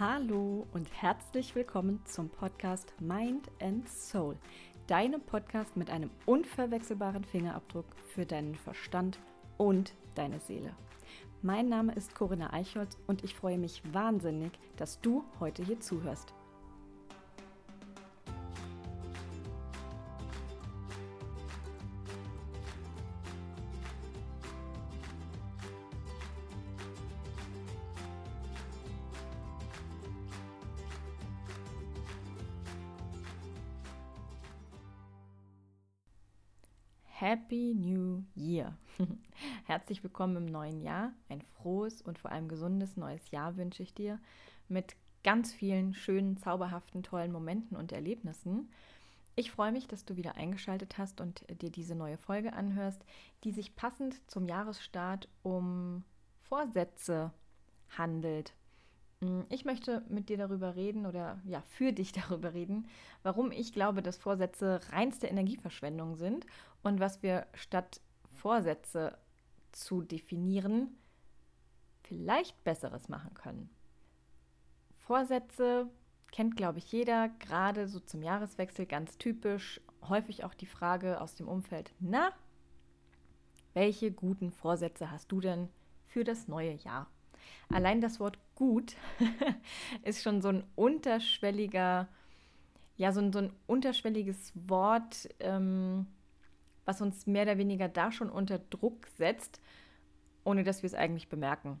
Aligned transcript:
Hallo 0.00 0.66
und 0.72 0.88
herzlich 1.02 1.54
willkommen 1.54 2.00
zum 2.06 2.30
Podcast 2.30 2.94
Mind 2.98 3.50
and 3.60 3.86
Soul, 3.86 4.38
deinem 4.86 5.20
Podcast 5.20 5.76
mit 5.76 5.90
einem 5.90 6.08
unverwechselbaren 6.24 7.24
Fingerabdruck 7.24 7.84
für 8.14 8.24
deinen 8.24 8.54
Verstand 8.54 9.18
und 9.58 9.92
deine 10.14 10.40
Seele. 10.40 10.74
Mein 11.42 11.68
Name 11.68 11.94
ist 11.94 12.14
Corinna 12.14 12.54
Eichholz 12.54 12.96
und 13.06 13.22
ich 13.22 13.34
freue 13.34 13.58
mich 13.58 13.82
wahnsinnig, 13.92 14.52
dass 14.76 14.98
du 15.02 15.24
heute 15.40 15.62
hier 15.62 15.78
zuhörst. 15.80 16.32
Happy 37.22 37.72
New 37.76 38.24
Year! 38.34 38.76
Herzlich 39.66 40.02
willkommen 40.02 40.38
im 40.38 40.46
neuen 40.46 40.80
Jahr. 40.80 41.12
Ein 41.28 41.40
frohes 41.40 42.02
und 42.02 42.18
vor 42.18 42.32
allem 42.32 42.48
gesundes 42.48 42.96
neues 42.96 43.30
Jahr 43.30 43.56
wünsche 43.56 43.84
ich 43.84 43.94
dir 43.94 44.18
mit 44.68 44.96
ganz 45.22 45.52
vielen 45.52 45.94
schönen, 45.94 46.36
zauberhaften, 46.36 47.04
tollen 47.04 47.30
Momenten 47.30 47.76
und 47.76 47.92
Erlebnissen. 47.92 48.72
Ich 49.36 49.52
freue 49.52 49.70
mich, 49.70 49.86
dass 49.86 50.04
du 50.04 50.16
wieder 50.16 50.34
eingeschaltet 50.34 50.98
hast 50.98 51.20
und 51.20 51.44
dir 51.62 51.70
diese 51.70 51.94
neue 51.94 52.18
Folge 52.18 52.54
anhörst, 52.54 53.04
die 53.44 53.52
sich 53.52 53.76
passend 53.76 54.20
zum 54.28 54.48
Jahresstart 54.48 55.28
um 55.44 56.02
Vorsätze 56.40 57.32
handelt. 57.96 58.52
Mm, 59.22 59.42
ich 59.48 59.64
möchte 59.64 60.02
mit 60.08 60.28
dir 60.28 60.36
darüber 60.36 60.74
reden 60.76 61.06
oder 61.06 61.40
ja, 61.44 61.62
für 61.62 61.92
dich 61.92 62.12
darüber 62.28 62.52
reden, 62.52 62.88
warum 63.22 63.50
ich 63.52 63.72
glaube, 63.72 64.02
dass 64.02 64.18
Vorsätze 64.18 64.80
reinste 64.90 65.28
Energieverschwendung 65.28 66.16
sind 66.16 66.46
und 66.82 67.00
was 67.00 67.22
wir 67.22 67.46
statt 67.54 68.00
Vorsätze 68.34 69.16
zu 69.70 70.02
definieren 70.02 70.88
vielleicht 72.02 72.62
besseres 72.64 73.08
machen 73.08 73.32
können. 73.34 73.70
Vorsätze 74.98 75.88
kennt, 76.30 76.56
glaube 76.56 76.78
ich, 76.78 76.90
jeder, 76.90 77.28
gerade 77.38 77.88
so 77.88 78.00
zum 78.00 78.22
Jahreswechsel 78.22 78.86
ganz 78.86 79.18
typisch. 79.18 79.80
Häufig 80.08 80.44
auch 80.44 80.54
die 80.54 80.66
Frage 80.66 81.20
aus 81.20 81.36
dem 81.36 81.48
Umfeld, 81.48 81.92
na, 82.00 82.32
welche 83.72 84.10
guten 84.10 84.50
Vorsätze 84.50 85.10
hast 85.10 85.30
du 85.30 85.40
denn 85.40 85.68
für 86.06 86.24
das 86.24 86.48
neue 86.48 86.74
Jahr? 86.74 87.08
Allein 87.70 88.00
das 88.00 88.20
Wort 88.20 88.38
gut 88.54 88.96
ist 90.02 90.22
schon 90.22 90.42
so 90.42 90.48
ein 90.48 90.64
unterschwelliger, 90.74 92.08
ja, 92.96 93.12
so 93.12 93.20
ein, 93.20 93.32
so 93.32 93.40
ein 93.40 93.52
unterschwelliges 93.66 94.52
Wort, 94.54 95.28
ähm, 95.40 96.06
was 96.84 97.00
uns 97.00 97.26
mehr 97.26 97.42
oder 97.42 97.58
weniger 97.58 97.88
da 97.88 98.12
schon 98.12 98.30
unter 98.30 98.58
Druck 98.58 99.06
setzt, 99.16 99.60
ohne 100.44 100.64
dass 100.64 100.82
wir 100.82 100.88
es 100.88 100.94
eigentlich 100.94 101.28
bemerken. 101.28 101.80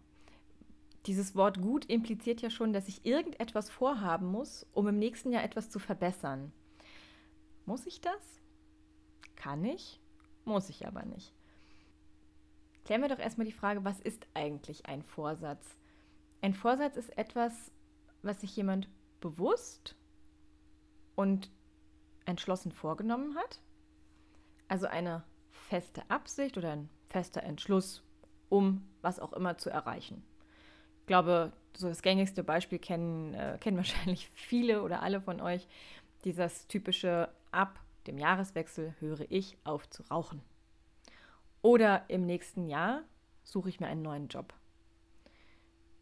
Dieses 1.06 1.34
Wort 1.34 1.60
gut 1.60 1.84
impliziert 1.86 2.42
ja 2.42 2.50
schon, 2.50 2.72
dass 2.72 2.86
ich 2.86 3.04
irgendetwas 3.04 3.70
vorhaben 3.70 4.26
muss, 4.26 4.66
um 4.72 4.86
im 4.86 4.98
nächsten 4.98 5.32
Jahr 5.32 5.42
etwas 5.42 5.68
zu 5.68 5.80
verbessern. 5.80 6.52
Muss 7.66 7.86
ich 7.86 8.00
das? 8.00 8.40
Kann 9.34 9.64
ich? 9.64 10.00
Muss 10.44 10.68
ich 10.68 10.86
aber 10.86 11.04
nicht. 11.04 11.34
Klären 12.84 13.02
wir 13.02 13.08
doch 13.08 13.18
erstmal 13.18 13.46
die 13.46 13.52
Frage, 13.52 13.84
was 13.84 14.00
ist 14.00 14.26
eigentlich 14.34 14.86
ein 14.86 15.02
Vorsatz? 15.02 15.76
Ein 16.42 16.54
Vorsatz 16.54 16.96
ist 16.96 17.16
etwas, 17.16 17.70
was 18.22 18.40
sich 18.40 18.54
jemand 18.56 18.88
bewusst 19.20 19.94
und 21.14 21.50
entschlossen 22.24 22.72
vorgenommen 22.72 23.36
hat. 23.36 23.60
Also 24.66 24.88
eine 24.88 25.22
feste 25.50 26.02
Absicht 26.10 26.58
oder 26.58 26.72
ein 26.72 26.88
fester 27.08 27.44
Entschluss, 27.44 28.02
um 28.48 28.82
was 29.02 29.20
auch 29.20 29.32
immer 29.32 29.56
zu 29.56 29.70
erreichen. 29.70 30.24
Ich 31.00 31.06
glaube, 31.06 31.52
so 31.76 31.88
das 31.88 32.02
gängigste 32.02 32.42
Beispiel 32.42 32.80
kennen, 32.80 33.34
äh, 33.34 33.58
kennen 33.60 33.76
wahrscheinlich 33.78 34.28
viele 34.34 34.82
oder 34.82 35.00
alle 35.02 35.20
von 35.20 35.40
euch. 35.40 35.68
Dieses 36.24 36.66
typische 36.66 37.28
ab 37.52 37.78
dem 38.08 38.18
Jahreswechsel 38.18 38.96
höre 38.98 39.30
ich 39.30 39.56
auf 39.62 39.88
zu 39.90 40.02
rauchen. 40.10 40.42
Oder 41.60 42.04
im 42.08 42.26
nächsten 42.26 42.66
Jahr 42.66 43.02
suche 43.44 43.68
ich 43.68 43.78
mir 43.78 43.86
einen 43.86 44.02
neuen 44.02 44.26
Job. 44.26 44.52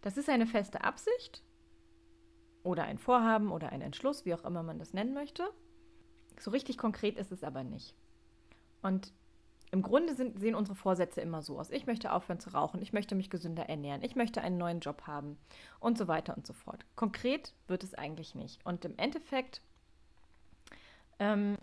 Das 0.00 0.16
ist 0.16 0.28
eine 0.28 0.46
feste 0.46 0.82
Absicht 0.82 1.42
oder 2.62 2.84
ein 2.84 2.98
Vorhaben 2.98 3.50
oder 3.52 3.70
ein 3.70 3.80
Entschluss, 3.80 4.24
wie 4.24 4.34
auch 4.34 4.44
immer 4.44 4.62
man 4.62 4.78
das 4.78 4.92
nennen 4.92 5.14
möchte. 5.14 5.50
So 6.38 6.50
richtig 6.50 6.78
konkret 6.78 7.16
ist 7.16 7.32
es 7.32 7.44
aber 7.44 7.64
nicht. 7.64 7.94
Und 8.82 9.12
im 9.72 9.82
Grunde 9.82 10.14
sind, 10.14 10.40
sehen 10.40 10.54
unsere 10.54 10.74
Vorsätze 10.74 11.20
immer 11.20 11.42
so 11.42 11.58
aus. 11.58 11.70
Ich 11.70 11.86
möchte 11.86 12.12
aufhören 12.12 12.40
zu 12.40 12.50
rauchen, 12.50 12.82
ich 12.82 12.92
möchte 12.92 13.14
mich 13.14 13.30
gesünder 13.30 13.68
ernähren, 13.68 14.02
ich 14.02 14.16
möchte 14.16 14.40
einen 14.40 14.58
neuen 14.58 14.80
Job 14.80 15.02
haben 15.06 15.38
und 15.78 15.96
so 15.96 16.08
weiter 16.08 16.36
und 16.36 16.46
so 16.46 16.52
fort. 16.52 16.84
Konkret 16.96 17.54
wird 17.68 17.84
es 17.84 17.94
eigentlich 17.94 18.34
nicht. 18.34 18.64
Und 18.66 18.84
im 18.84 18.96
Endeffekt 18.96 19.60
ähm, 21.20 21.56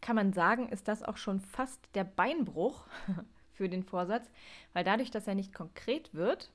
kann 0.00 0.16
man 0.16 0.32
sagen, 0.32 0.68
ist 0.70 0.88
das 0.88 1.04
auch 1.04 1.16
schon 1.16 1.40
fast 1.40 1.80
der 1.94 2.04
Beinbruch 2.04 2.84
für 3.52 3.68
den 3.68 3.84
Vorsatz, 3.84 4.28
weil 4.72 4.82
dadurch, 4.82 5.10
dass 5.10 5.28
er 5.28 5.36
nicht 5.36 5.54
konkret 5.54 6.12
wird, 6.14 6.50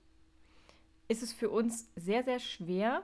ist 1.07 1.23
es 1.23 1.33
für 1.33 1.49
uns 1.49 1.89
sehr, 1.95 2.23
sehr 2.23 2.39
schwer, 2.39 3.03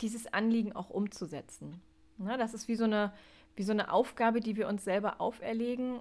dieses 0.00 0.32
Anliegen 0.32 0.72
auch 0.72 0.90
umzusetzen. 0.90 1.80
Ja, 2.18 2.36
das 2.36 2.54
ist 2.54 2.68
wie 2.68 2.76
so, 2.76 2.84
eine, 2.84 3.12
wie 3.56 3.62
so 3.62 3.72
eine 3.72 3.92
Aufgabe, 3.92 4.40
die 4.40 4.56
wir 4.56 4.68
uns 4.68 4.84
selber 4.84 5.20
auferlegen, 5.20 6.00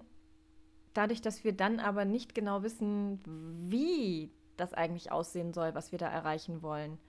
dadurch, 0.93 1.21
dass 1.21 1.43
wir 1.43 1.53
dann 1.53 1.79
aber 1.79 2.05
nicht 2.05 2.35
genau 2.35 2.63
wissen, 2.63 3.19
wie 3.25 4.31
das 4.57 4.73
eigentlich 4.73 5.11
aussehen 5.11 5.53
soll, 5.53 5.73
was 5.73 5.91
wir 5.91 5.99
da 5.99 6.07
erreichen 6.07 6.61
wollen, 6.61 6.99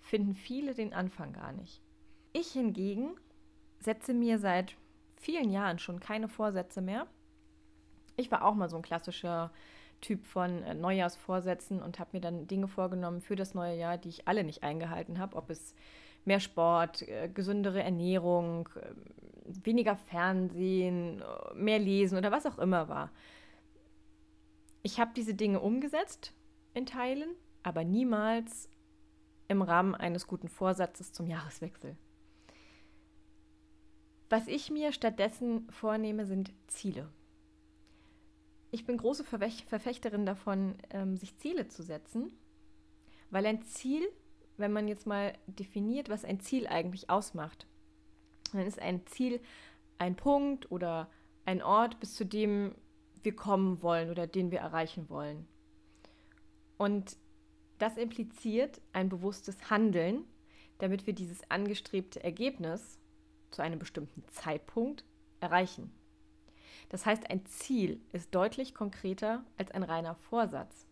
finden 0.00 0.34
viele 0.34 0.74
den 0.74 0.92
Anfang 0.92 1.32
gar 1.32 1.52
nicht. 1.52 1.82
Ich 2.32 2.52
hingegen 2.52 3.16
setze 3.78 4.14
mir 4.14 4.38
seit 4.38 4.76
vielen 5.16 5.50
Jahren 5.50 5.78
schon 5.78 6.00
keine 6.00 6.28
Vorsätze 6.28 6.80
mehr. 6.80 7.06
Ich 8.16 8.30
war 8.30 8.44
auch 8.44 8.54
mal 8.54 8.68
so 8.68 8.76
ein 8.76 8.82
klassischer 8.82 9.50
Typ 10.00 10.24
von 10.24 10.62
äh, 10.62 10.74
Neujahrsvorsätzen 10.74 11.82
und 11.82 11.98
habe 11.98 12.10
mir 12.12 12.20
dann 12.20 12.46
Dinge 12.46 12.68
vorgenommen 12.68 13.20
für 13.20 13.36
das 13.36 13.54
neue 13.54 13.76
Jahr, 13.76 13.98
die 13.98 14.08
ich 14.08 14.28
alle 14.28 14.44
nicht 14.44 14.62
eingehalten 14.62 15.18
habe, 15.18 15.36
ob 15.36 15.50
es 15.50 15.74
mehr 16.24 16.40
Sport, 16.40 17.02
äh, 17.02 17.28
gesündere 17.28 17.82
Ernährung, 17.82 18.68
äh, 18.76 18.92
weniger 19.64 19.96
Fernsehen, 19.96 21.22
mehr 21.54 21.78
Lesen 21.78 22.16
oder 22.16 22.30
was 22.30 22.46
auch 22.46 22.58
immer 22.58 22.88
war. 22.88 23.10
Ich 24.82 24.98
habe 24.98 25.10
diese 25.14 25.34
Dinge 25.34 25.60
umgesetzt 25.60 26.32
in 26.72 26.86
Teilen, 26.86 27.30
aber 27.62 27.84
niemals 27.84 28.70
im 29.48 29.60
Rahmen 29.60 29.94
eines 29.94 30.26
guten 30.26 30.48
Vorsatzes 30.48 31.12
zum 31.12 31.26
Jahreswechsel. 31.26 31.96
Was 34.30 34.46
ich 34.46 34.70
mir 34.70 34.92
stattdessen 34.92 35.68
vornehme, 35.70 36.24
sind 36.24 36.52
Ziele 36.68 37.10
ich 38.70 38.86
bin 38.86 38.96
große 38.96 39.24
Verfechterin 39.24 40.26
davon, 40.26 40.76
ähm, 40.90 41.16
sich 41.16 41.36
Ziele 41.38 41.68
zu 41.68 41.82
setzen, 41.82 42.32
weil 43.30 43.46
ein 43.46 43.62
Ziel, 43.62 44.06
wenn 44.56 44.72
man 44.72 44.88
jetzt 44.88 45.06
mal 45.06 45.32
definiert, 45.46 46.08
was 46.08 46.24
ein 46.24 46.40
Ziel 46.40 46.66
eigentlich 46.66 47.10
ausmacht, 47.10 47.66
dann 48.52 48.66
ist 48.66 48.80
ein 48.80 49.06
Ziel 49.06 49.40
ein 49.98 50.16
Punkt 50.16 50.70
oder 50.70 51.10
ein 51.44 51.62
Ort, 51.62 52.00
bis 52.00 52.14
zu 52.14 52.24
dem 52.24 52.74
wir 53.22 53.34
kommen 53.34 53.82
wollen 53.82 54.10
oder 54.10 54.26
den 54.26 54.50
wir 54.50 54.60
erreichen 54.60 55.08
wollen. 55.08 55.46
Und 56.78 57.16
das 57.78 57.96
impliziert 57.96 58.80
ein 58.92 59.08
bewusstes 59.08 59.70
Handeln, 59.70 60.24
damit 60.78 61.06
wir 61.06 61.14
dieses 61.14 61.50
angestrebte 61.50 62.22
Ergebnis 62.22 62.98
zu 63.50 63.62
einem 63.62 63.78
bestimmten 63.78 64.24
Zeitpunkt 64.28 65.04
erreichen. 65.40 65.92
Das 66.90 67.06
heißt, 67.06 67.30
ein 67.30 67.46
Ziel 67.46 68.00
ist 68.12 68.34
deutlich 68.34 68.74
konkreter 68.74 69.44
als 69.56 69.70
ein 69.70 69.84
reiner 69.84 70.16
Vorsatz. 70.16 70.86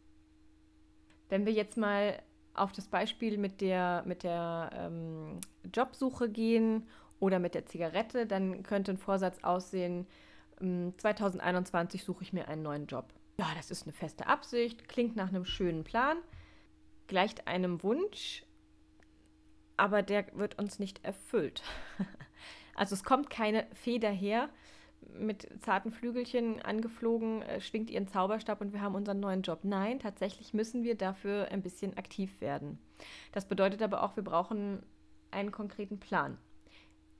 Wenn 1.28 1.44
wir 1.44 1.52
jetzt 1.52 1.76
mal 1.76 2.22
auf 2.54 2.72
das 2.72 2.86
Beispiel 2.88 3.36
mit 3.36 3.60
der, 3.60 4.02
mit 4.06 4.22
der 4.22 4.70
ähm, 4.72 5.40
Jobsuche 5.74 6.30
gehen 6.30 6.88
oder 7.20 7.40
mit 7.40 7.54
der 7.54 7.66
Zigarette, 7.66 8.26
dann 8.26 8.62
könnte 8.62 8.92
ein 8.92 8.98
Vorsatz 8.98 9.38
aussehen, 9.42 10.06
2021 10.60 12.00
ähm, 12.00 12.04
suche 12.04 12.22
ich 12.22 12.32
mir 12.32 12.48
einen 12.48 12.62
neuen 12.62 12.86
Job. 12.86 13.12
Ja, 13.38 13.48
das 13.56 13.70
ist 13.70 13.82
eine 13.84 13.92
feste 13.92 14.26
Absicht, 14.26 14.88
klingt 14.88 15.16
nach 15.16 15.28
einem 15.28 15.44
schönen 15.44 15.84
Plan, 15.84 16.16
gleicht 17.08 17.48
einem 17.48 17.82
Wunsch, 17.82 18.44
aber 19.76 20.02
der 20.02 20.26
wird 20.36 20.58
uns 20.58 20.78
nicht 20.78 21.04
erfüllt. 21.04 21.62
also 22.74 22.94
es 22.94 23.04
kommt 23.04 23.30
keine 23.30 23.66
Fee 23.74 23.98
daher, 23.98 24.48
mit 25.18 25.48
zarten 25.62 25.90
Flügelchen 25.90 26.62
angeflogen, 26.62 27.42
äh, 27.42 27.60
schwingt 27.60 27.90
ihren 27.90 28.08
Zauberstab 28.08 28.60
und 28.60 28.72
wir 28.72 28.80
haben 28.80 28.94
unseren 28.94 29.20
neuen 29.20 29.42
Job. 29.42 29.60
Nein, 29.62 29.98
tatsächlich 29.98 30.54
müssen 30.54 30.82
wir 30.82 30.96
dafür 30.96 31.48
ein 31.50 31.62
bisschen 31.62 31.96
aktiv 31.96 32.40
werden. 32.40 32.78
Das 33.32 33.46
bedeutet 33.46 33.82
aber 33.82 34.02
auch, 34.02 34.16
wir 34.16 34.24
brauchen 34.24 34.82
einen 35.30 35.52
konkreten 35.52 35.98
Plan. 35.98 36.38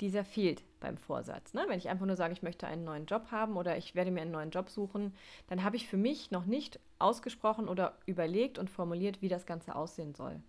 Dieser 0.01 0.25
fehlt 0.25 0.63
beim 0.79 0.97
Vorsatz. 0.97 1.55
Ne? 1.55 1.65
Wenn 1.67 1.79
ich 1.79 1.89
einfach 1.89 2.07
nur 2.07 2.15
sage, 2.15 2.33
ich 2.33 2.43
möchte 2.43 2.69
einen 2.69 2.85
neuen 2.85 3.07
Job 3.07 3.33
haben 3.33 3.57
oder 3.57 3.77
ich 3.77 3.97
werde 3.97 4.13
mir 4.13 4.23
einen 4.23 4.31
neuen 4.31 4.51
Job 4.51 4.71
suchen, 4.71 5.13
dann 5.49 5.65
habe 5.65 5.77
ich 5.77 5.89
für 5.89 5.97
mich 5.97 6.31
noch 6.31 6.47
nicht 6.47 6.79
ausgesprochen 7.01 7.69
oder 7.69 7.99
überlegt 8.07 8.59
und 8.59 8.71
formuliert, 8.71 9.23
wie 9.23 9.29
das 9.29 9.45
Ganze 9.45 9.75
aussehen 9.75 10.15
soll. 10.15 10.41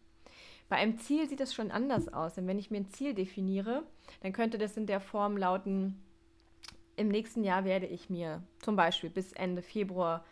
Bei 0.70 0.76
einem 0.76 1.00
Ziel 1.00 1.28
sieht 1.28 1.42
es 1.42 1.54
schon 1.54 1.72
anders 1.72 2.14
aus, 2.14 2.36
denn 2.36 2.46
wenn 2.46 2.60
ich 2.60 2.70
mir 2.70 2.78
ein 2.78 2.90
Ziel 2.90 3.16
definiere, 3.16 3.84
dann 4.22 4.34
könnte 4.34 4.60
das 4.60 4.78
in 4.78 4.86
der 4.86 5.00
Form 5.00 5.36
lauten, 5.36 6.00
im 7.00 7.07
nächsten 7.07 7.44
Jahr 7.44 7.63
werde 7.63 7.86
ich 7.86 8.10
mir 8.10 8.44
zum 8.60 8.75
Beispiel 8.75 9.10
bis 9.10 9.31
Ende 9.31 9.62
Februar 9.62 10.25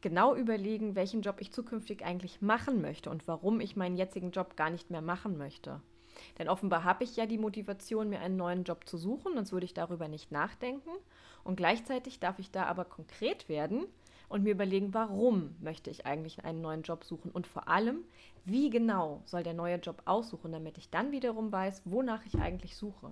genau 0.00 0.34
überlegen, 0.34 0.94
welchen 0.94 1.22
Job 1.22 1.36
ich 1.40 1.52
zukünftig 1.52 2.04
eigentlich 2.04 2.40
machen 2.40 2.80
möchte 2.80 3.10
und 3.10 3.26
warum 3.26 3.60
ich 3.60 3.74
meinen 3.74 3.96
jetzigen 3.96 4.30
Job 4.30 4.56
gar 4.56 4.70
nicht 4.70 4.90
mehr 4.90 5.02
machen 5.02 5.36
möchte. 5.36 5.80
Denn 6.38 6.48
offenbar 6.48 6.84
habe 6.84 7.02
ich 7.02 7.16
ja 7.16 7.26
die 7.26 7.38
Motivation, 7.38 8.10
mir 8.10 8.20
einen 8.20 8.36
neuen 8.36 8.62
Job 8.62 8.86
zu 8.88 8.96
suchen, 8.96 9.34
sonst 9.34 9.52
würde 9.52 9.66
ich 9.66 9.74
darüber 9.74 10.06
nicht 10.06 10.30
nachdenken. 10.30 10.90
Und 11.42 11.56
gleichzeitig 11.56 12.20
darf 12.20 12.38
ich 12.38 12.52
da 12.52 12.66
aber 12.66 12.84
konkret 12.84 13.48
werden 13.48 13.86
und 14.28 14.44
mir 14.44 14.52
überlegen, 14.52 14.94
warum 14.94 15.56
möchte 15.60 15.90
ich 15.90 16.06
eigentlich 16.06 16.44
einen 16.44 16.60
neuen 16.60 16.82
Job 16.82 17.02
suchen 17.02 17.32
und 17.32 17.48
vor 17.48 17.66
allem, 17.66 18.04
wie 18.44 18.70
genau 18.70 19.22
soll 19.24 19.42
der 19.42 19.54
neue 19.54 19.76
Job 19.76 20.02
aussuchen, 20.04 20.52
damit 20.52 20.78
ich 20.78 20.90
dann 20.90 21.10
wiederum 21.10 21.50
weiß, 21.50 21.82
wonach 21.86 22.24
ich 22.24 22.36
eigentlich 22.36 22.76
suche. 22.76 23.10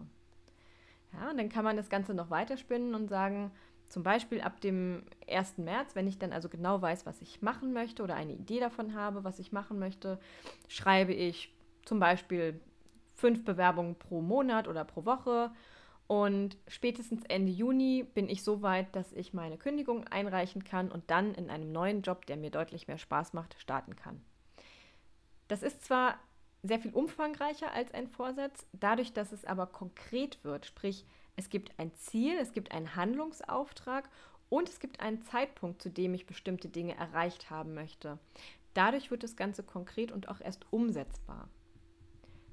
Ja, 1.12 1.30
und 1.30 1.38
dann 1.38 1.48
kann 1.48 1.64
man 1.64 1.76
das 1.76 1.90
Ganze 1.90 2.14
noch 2.14 2.30
weiterspinnen 2.30 2.94
und 2.94 3.08
sagen, 3.08 3.50
zum 3.86 4.02
Beispiel 4.02 4.40
ab 4.40 4.60
dem 4.62 5.04
1. 5.28 5.58
März, 5.58 5.94
wenn 5.94 6.06
ich 6.06 6.18
dann 6.18 6.32
also 6.32 6.48
genau 6.48 6.80
weiß, 6.80 7.04
was 7.04 7.20
ich 7.20 7.42
machen 7.42 7.74
möchte 7.74 8.02
oder 8.02 8.14
eine 8.14 8.32
Idee 8.32 8.58
davon 8.58 8.94
habe, 8.94 9.22
was 9.22 9.38
ich 9.38 9.52
machen 9.52 9.78
möchte, 9.78 10.18
schreibe 10.68 11.12
ich 11.12 11.52
zum 11.84 12.00
Beispiel 12.00 12.58
fünf 13.14 13.44
Bewerbungen 13.44 13.94
pro 13.96 14.22
Monat 14.22 14.66
oder 14.66 14.84
pro 14.84 15.04
Woche. 15.04 15.50
Und 16.06 16.56
spätestens 16.68 17.24
Ende 17.24 17.52
Juni 17.52 18.04
bin 18.14 18.28
ich 18.28 18.42
so 18.42 18.62
weit, 18.62 18.94
dass 18.96 19.12
ich 19.12 19.34
meine 19.34 19.58
Kündigung 19.58 20.06
einreichen 20.08 20.64
kann 20.64 20.90
und 20.90 21.10
dann 21.10 21.34
in 21.34 21.50
einem 21.50 21.70
neuen 21.70 22.02
Job, 22.02 22.26
der 22.26 22.36
mir 22.36 22.50
deutlich 22.50 22.88
mehr 22.88 22.98
Spaß 22.98 23.34
macht, 23.34 23.56
starten 23.58 23.94
kann. 23.96 24.22
Das 25.48 25.62
ist 25.62 25.84
zwar 25.84 26.18
sehr 26.62 26.78
viel 26.78 26.92
umfangreicher 26.92 27.72
als 27.72 27.92
ein 27.92 28.06
Vorsatz, 28.06 28.66
dadurch, 28.72 29.12
dass 29.12 29.32
es 29.32 29.44
aber 29.44 29.66
konkret 29.66 30.42
wird, 30.44 30.66
sprich 30.66 31.04
es 31.36 31.48
gibt 31.48 31.78
ein 31.78 31.94
Ziel, 31.94 32.36
es 32.38 32.52
gibt 32.52 32.72
einen 32.72 32.94
Handlungsauftrag 32.94 34.08
und 34.48 34.68
es 34.68 34.80
gibt 34.80 35.00
einen 35.00 35.22
Zeitpunkt, 35.22 35.82
zu 35.82 35.90
dem 35.90 36.14
ich 36.14 36.26
bestimmte 36.26 36.68
Dinge 36.68 36.94
erreicht 36.94 37.50
haben 37.50 37.74
möchte. 37.74 38.18
Dadurch 38.74 39.10
wird 39.10 39.22
das 39.22 39.36
Ganze 39.36 39.62
konkret 39.62 40.12
und 40.12 40.28
auch 40.28 40.40
erst 40.40 40.66
umsetzbar. 40.70 41.48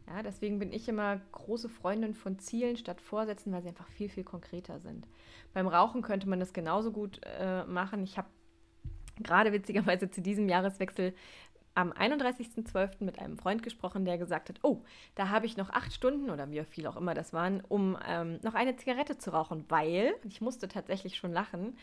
Ja, 0.08 0.24
deswegen 0.24 0.58
bin 0.58 0.72
ich 0.72 0.90
immer 0.90 1.22
große 1.32 1.70
Freundin 1.70 2.16
von 2.16 2.40
Zielen 2.40 2.78
statt 2.78 3.00
Vorsätzen, 3.00 3.54
weil 3.54 3.62
sie 3.62 3.70
einfach 3.70 3.88
viel, 3.90 4.10
viel 4.10 4.24
konkreter 4.24 4.80
sind. 4.80 5.08
Beim 5.54 5.68
Rauchen 5.68 6.02
könnte 6.02 6.28
man 6.28 6.40
das 6.40 6.52
genauso 6.52 6.92
gut 6.92 7.22
äh, 7.24 7.64
machen. 7.66 8.04
Ich 8.04 8.18
habe 8.18 8.28
gerade 9.22 9.52
witzigerweise 9.52 10.10
zu 10.10 10.22
diesem 10.22 10.50
Jahreswechsel 10.50 11.14
am 11.76 11.92
31.12. 11.92 13.04
mit 13.04 13.20
einem 13.20 13.38
Freund 13.38 13.64
gesprochen, 13.64 14.06
der 14.06 14.18
gesagt 14.18 14.50
hat, 14.50 14.60
oh, 14.64 14.84
da 15.16 15.30
habe 15.30 15.46
ich 15.46 15.58
noch 15.58 15.70
acht 15.70 15.94
Stunden 15.94 16.30
oder 16.30 16.50
wie 16.52 16.64
viel 16.66 16.88
auch 16.88 16.98
immer 16.98 17.14
das 17.14 17.34
waren, 17.34 17.62
um 17.62 17.98
ähm, 18.06 18.40
noch 18.44 18.54
eine 18.54 18.76
Zigarette 18.76 19.18
zu 19.18 19.32
rauchen, 19.32 19.66
weil, 19.70 20.14
ich 20.24 20.42
musste 20.42 20.68
tatsächlich 20.68 21.18
schon 21.18 21.32
lachen, 21.32 21.78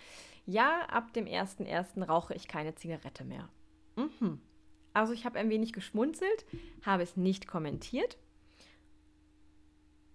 ja, 0.45 0.81
ab 0.89 1.13
dem 1.13 1.27
1.1. 1.27 2.05
rauche 2.05 2.35
ich 2.35 2.49
keine 2.49 2.75
Zigarette 2.75 3.25
mehr. 3.25 3.49
Mhm. 3.97 4.41
Also 4.93 5.13
ich 5.13 5.25
habe 5.27 5.39
ein 5.39 5.51
wenig 5.51 5.73
geschmunzelt, 5.73 6.47
habe 6.85 7.03
es 7.03 7.17
nicht 7.17 7.47
kommentiert. 7.47 8.17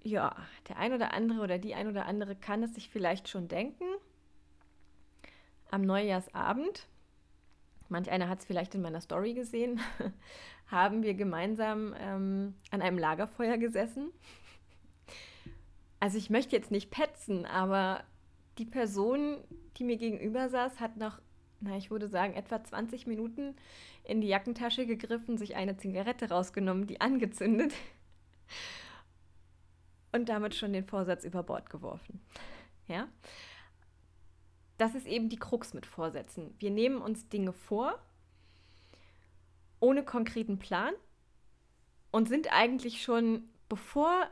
Ja, 0.04 0.36
der 0.68 0.78
ein 0.78 0.94
oder 0.94 1.14
andere 1.14 1.42
oder 1.42 1.60
die 1.60 1.76
ein 1.76 1.88
oder 1.88 2.08
andere 2.08 2.36
kann 2.36 2.64
es 2.64 2.74
sich 2.74 2.90
vielleicht 2.90 3.30
schon 3.30 3.48
denken. 3.48 3.86
Am 5.70 5.84
Neujahrsabend 5.84 6.88
manch 7.92 8.10
einer 8.10 8.30
hat 8.30 8.40
es 8.40 8.46
vielleicht 8.46 8.74
in 8.74 8.82
meiner 8.82 9.02
Story 9.02 9.34
gesehen, 9.34 9.80
haben 10.68 11.04
wir 11.04 11.14
gemeinsam 11.14 11.94
ähm, 12.00 12.56
an 12.72 12.82
einem 12.82 12.98
Lagerfeuer 12.98 13.58
gesessen. 13.58 14.12
Also 16.00 16.18
ich 16.18 16.30
möchte 16.30 16.56
jetzt 16.56 16.72
nicht 16.72 16.90
petzen, 16.90 17.46
aber 17.46 18.04
die 18.58 18.66
Person, 18.66 19.38
die 19.78 19.84
mir 19.84 19.98
gegenüber 19.98 20.50
saß, 20.50 20.80
hat 20.80 20.98
nach, 20.98 21.22
na, 21.60 21.78
ich 21.78 21.92
würde 21.92 22.08
sagen, 22.08 22.34
etwa 22.34 22.64
20 22.64 23.06
Minuten 23.06 23.56
in 24.04 24.22
die 24.22 24.28
Jackentasche 24.28 24.88
gegriffen, 24.88 25.38
sich 25.38 25.56
eine 25.56 25.78
Zigarette 25.78 26.30
rausgenommen, 26.30 26.88
die 26.88 27.02
angezündet 27.02 27.74
und 30.12 30.28
damit 30.30 30.56
schon 30.56 30.74
den 30.74 30.86
Vorsatz 30.86 31.24
über 31.24 31.44
Bord 31.44 31.70
geworfen. 31.70 32.20
Ja? 32.88 33.08
Das 34.82 34.96
ist 34.96 35.06
eben 35.06 35.30
die 35.30 35.38
Krux 35.38 35.76
mit 35.76 35.86
Vorsätzen. 35.86 36.56
Wir 36.58 36.72
nehmen 36.72 37.04
uns 37.04 37.30
Dinge 37.30 37.54
vor, 37.54 38.00
ohne 39.80 40.04
konkreten 40.04 40.58
Plan 40.58 40.96
und 42.10 42.28
sind 42.28 42.52
eigentlich 42.52 43.04
schon, 43.04 43.44
bevor 43.70 44.28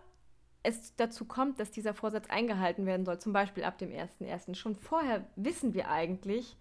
es 0.63 0.96
dazu 0.96 1.25
kommt, 1.25 1.60
dass 1.60 1.69
dieser 1.69 1.94
Vorsatz 1.94 2.31
eingehalten 2.31 2.88
werden 2.88 3.06
soll, 3.06 3.19
zum 3.19 3.31
Beispiel 3.31 3.63
ab 3.63 3.78
dem 3.78 3.92
1.1., 3.92 4.56
schon 4.56 4.75
vorher 4.75 5.30
wissen 5.36 5.75
wir 5.75 5.92
eigentlich, 5.92 6.57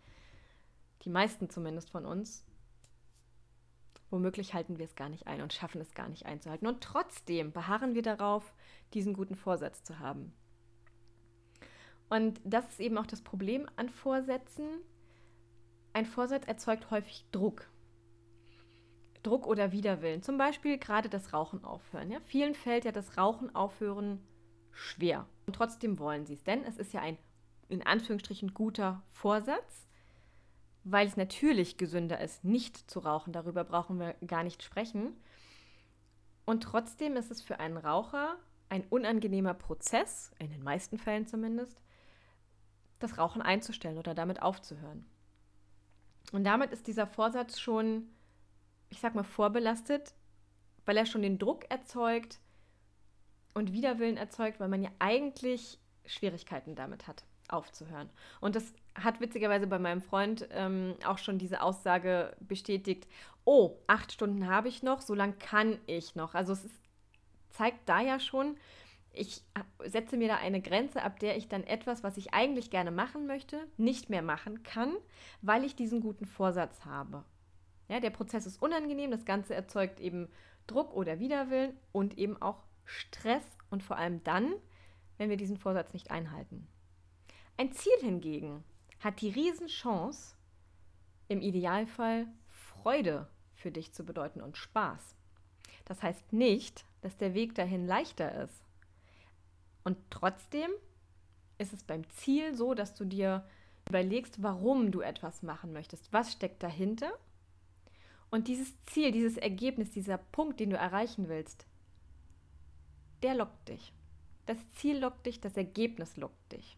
die 1.02 1.10
meisten 1.10 1.48
zumindest 1.48 1.88
von 1.88 2.04
uns, 2.04 2.44
womöglich 4.10 4.52
halten 4.52 4.78
wir 4.78 4.84
es 4.84 4.96
gar 4.96 5.08
nicht 5.08 5.26
ein 5.26 5.40
und 5.40 5.54
schaffen 5.54 5.80
es 5.80 5.94
gar 5.94 6.10
nicht 6.10 6.26
einzuhalten. 6.26 6.66
Und 6.66 6.82
trotzdem 6.82 7.52
beharren 7.52 7.94
wir 7.94 8.02
darauf, 8.02 8.52
diesen 8.92 9.14
guten 9.14 9.34
Vorsatz 9.34 9.82
zu 9.82 9.98
haben. 9.98 10.34
Und 12.08 12.40
das 12.44 12.68
ist 12.68 12.80
eben 12.80 12.98
auch 12.98 13.06
das 13.06 13.22
Problem 13.22 13.68
an 13.76 13.88
Vorsätzen. 13.88 14.66
Ein 15.92 16.06
Vorsatz 16.06 16.46
erzeugt 16.46 16.90
häufig 16.90 17.26
Druck. 17.32 17.68
Druck 19.22 19.46
oder 19.46 19.72
Widerwillen. 19.72 20.22
Zum 20.22 20.38
Beispiel 20.38 20.78
gerade 20.78 21.08
das 21.08 21.32
Rauchen 21.32 21.64
aufhören. 21.64 22.10
Ja? 22.10 22.20
Vielen 22.20 22.54
fällt 22.54 22.84
ja 22.84 22.92
das 22.92 23.18
Rauchen 23.18 23.54
aufhören 23.54 24.20
schwer. 24.72 25.26
Und 25.46 25.56
trotzdem 25.56 25.98
wollen 25.98 26.24
sie 26.24 26.34
es, 26.34 26.44
denn 26.44 26.64
es 26.64 26.78
ist 26.78 26.92
ja 26.92 27.00
ein 27.00 27.18
in 27.68 27.82
Anführungsstrichen 27.82 28.54
guter 28.54 29.02
Vorsatz, 29.10 29.86
weil 30.84 31.06
es 31.06 31.16
natürlich 31.16 31.76
gesünder 31.76 32.20
ist, 32.20 32.44
nicht 32.44 32.90
zu 32.90 33.00
rauchen. 33.00 33.32
Darüber 33.32 33.64
brauchen 33.64 33.98
wir 33.98 34.14
gar 34.26 34.42
nicht 34.42 34.62
sprechen. 34.62 35.12
Und 36.46 36.62
trotzdem 36.62 37.16
ist 37.16 37.30
es 37.30 37.42
für 37.42 37.60
einen 37.60 37.76
Raucher 37.76 38.36
ein 38.70 38.84
unangenehmer 38.88 39.54
Prozess, 39.54 40.32
in 40.38 40.50
den 40.50 40.62
meisten 40.62 40.98
Fällen 40.98 41.26
zumindest, 41.26 41.78
das 42.98 43.18
Rauchen 43.18 43.42
einzustellen 43.42 43.98
oder 43.98 44.14
damit 44.14 44.42
aufzuhören. 44.42 45.06
Und 46.32 46.44
damit 46.44 46.72
ist 46.72 46.86
dieser 46.86 47.06
Vorsatz 47.06 47.58
schon, 47.58 48.08
ich 48.90 49.00
sag 49.00 49.14
mal, 49.14 49.24
vorbelastet, 49.24 50.14
weil 50.84 50.96
er 50.96 51.06
schon 51.06 51.22
den 51.22 51.38
Druck 51.38 51.70
erzeugt 51.70 52.38
und 53.54 53.72
Widerwillen 53.72 54.16
erzeugt, 54.16 54.60
weil 54.60 54.68
man 54.68 54.82
ja 54.82 54.90
eigentlich 54.98 55.78
Schwierigkeiten 56.06 56.74
damit 56.74 57.06
hat, 57.06 57.24
aufzuhören. 57.48 58.10
Und 58.40 58.56
das 58.56 58.72
hat 58.94 59.20
witzigerweise 59.20 59.66
bei 59.66 59.78
meinem 59.78 60.02
Freund 60.02 60.48
ähm, 60.50 60.94
auch 61.04 61.18
schon 61.18 61.38
diese 61.38 61.62
Aussage 61.62 62.36
bestätigt, 62.40 63.06
oh, 63.44 63.76
acht 63.86 64.12
Stunden 64.12 64.46
habe 64.46 64.68
ich 64.68 64.82
noch, 64.82 65.00
so 65.00 65.14
lang 65.14 65.38
kann 65.38 65.78
ich 65.86 66.14
noch. 66.14 66.34
Also 66.34 66.52
es 66.52 66.64
ist, 66.64 66.80
zeigt 67.50 67.88
da 67.88 68.00
ja 68.00 68.20
schon, 68.20 68.56
ich 69.18 69.42
setze 69.84 70.16
mir 70.16 70.28
da 70.28 70.36
eine 70.36 70.60
Grenze, 70.60 71.02
ab 71.02 71.18
der 71.18 71.36
ich 71.36 71.48
dann 71.48 71.64
etwas, 71.64 72.02
was 72.02 72.16
ich 72.16 72.32
eigentlich 72.34 72.70
gerne 72.70 72.90
machen 72.90 73.26
möchte, 73.26 73.66
nicht 73.76 74.10
mehr 74.10 74.22
machen 74.22 74.62
kann, 74.62 74.94
weil 75.42 75.64
ich 75.64 75.76
diesen 75.76 76.00
guten 76.00 76.26
Vorsatz 76.26 76.84
habe. 76.84 77.24
Ja, 77.88 78.00
der 78.00 78.10
Prozess 78.10 78.46
ist 78.46 78.60
unangenehm, 78.60 79.10
das 79.10 79.24
Ganze 79.24 79.54
erzeugt 79.54 80.00
eben 80.00 80.28
Druck 80.66 80.94
oder 80.94 81.18
Widerwillen 81.18 81.76
und 81.92 82.18
eben 82.18 82.40
auch 82.40 82.62
Stress 82.84 83.44
und 83.70 83.82
vor 83.82 83.96
allem 83.96 84.22
dann, 84.24 84.52
wenn 85.16 85.30
wir 85.30 85.36
diesen 85.36 85.56
Vorsatz 85.56 85.92
nicht 85.92 86.10
einhalten. 86.10 86.68
Ein 87.56 87.72
Ziel 87.72 87.98
hingegen 88.00 88.62
hat 89.00 89.20
die 89.20 89.30
Riesenchance, 89.30 90.36
im 91.28 91.42
Idealfall 91.42 92.26
Freude 92.48 93.28
für 93.54 93.70
dich 93.70 93.92
zu 93.92 94.04
bedeuten 94.04 94.40
und 94.40 94.56
Spaß. 94.56 95.14
Das 95.84 96.02
heißt 96.02 96.32
nicht, 96.32 96.84
dass 97.02 97.16
der 97.16 97.34
Weg 97.34 97.54
dahin 97.54 97.86
leichter 97.86 98.42
ist. 98.42 98.67
Und 99.84 99.96
trotzdem 100.10 100.70
ist 101.58 101.72
es 101.72 101.82
beim 101.82 102.08
Ziel 102.10 102.54
so, 102.54 102.74
dass 102.74 102.94
du 102.94 103.04
dir 103.04 103.44
überlegst, 103.88 104.42
warum 104.42 104.90
du 104.90 105.00
etwas 105.00 105.42
machen 105.42 105.72
möchtest. 105.72 106.12
Was 106.12 106.32
steckt 106.32 106.62
dahinter? 106.62 107.10
Und 108.30 108.48
dieses 108.48 108.80
Ziel, 108.84 109.10
dieses 109.10 109.36
Ergebnis, 109.36 109.90
dieser 109.90 110.18
Punkt, 110.18 110.60
den 110.60 110.70
du 110.70 110.76
erreichen 110.76 111.28
willst, 111.28 111.66
der 113.22 113.34
lockt 113.34 113.68
dich. 113.68 113.92
Das 114.46 114.58
Ziel 114.74 114.98
lockt 114.98 115.26
dich, 115.26 115.40
das 115.40 115.56
Ergebnis 115.56 116.16
lockt 116.16 116.52
dich. 116.52 116.76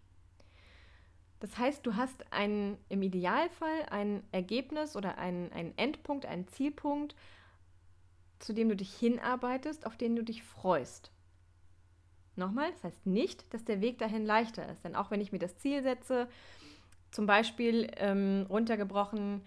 Das 1.40 1.56
heißt, 1.56 1.84
du 1.86 1.96
hast 1.96 2.32
ein, 2.32 2.76
im 2.88 3.02
Idealfall 3.02 3.86
ein 3.90 4.22
Ergebnis 4.30 4.94
oder 4.94 5.18
einen, 5.18 5.50
einen 5.52 5.76
Endpunkt, 5.78 6.26
einen 6.26 6.46
Zielpunkt, 6.48 7.14
zu 8.38 8.52
dem 8.52 8.68
du 8.68 8.76
dich 8.76 8.94
hinarbeitest, 8.94 9.86
auf 9.86 9.96
den 9.96 10.16
du 10.16 10.22
dich 10.22 10.42
freust. 10.42 11.10
Nochmal, 12.40 12.70
das 12.72 12.84
heißt 12.84 13.06
nicht, 13.06 13.52
dass 13.52 13.64
der 13.64 13.82
Weg 13.82 13.98
dahin 13.98 14.24
leichter 14.24 14.66
ist. 14.70 14.82
Denn 14.82 14.96
auch 14.96 15.10
wenn 15.10 15.20
ich 15.20 15.30
mir 15.30 15.38
das 15.38 15.58
Ziel 15.58 15.82
setze, 15.82 16.26
zum 17.10 17.26
Beispiel 17.26 17.90
ähm, 17.98 18.46
runtergebrochen, 18.48 19.42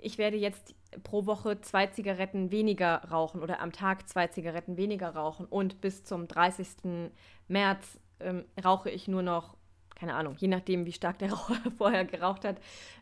ich 0.00 0.18
werde 0.18 0.36
jetzt 0.36 0.74
pro 1.04 1.26
Woche 1.26 1.60
zwei 1.60 1.86
Zigaretten 1.86 2.50
weniger 2.50 3.04
rauchen 3.04 3.40
oder 3.40 3.60
am 3.60 3.70
Tag 3.72 4.08
zwei 4.08 4.26
Zigaretten 4.26 4.76
weniger 4.76 5.10
rauchen 5.10 5.46
und 5.46 5.80
bis 5.80 6.02
zum 6.02 6.26
30. 6.26 7.10
März 7.46 8.00
ähm, 8.18 8.44
rauche 8.62 8.90
ich 8.90 9.06
nur 9.06 9.22
noch, 9.22 9.56
keine 9.94 10.14
Ahnung, 10.14 10.34
je 10.36 10.48
nachdem, 10.48 10.86
wie 10.86 10.92
stark 10.92 11.18
der 11.20 11.32
Raucher 11.32 11.70
vorher 11.78 12.04
geraucht 12.04 12.44
hat, 12.44 12.56